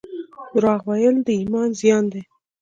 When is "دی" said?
2.11-2.21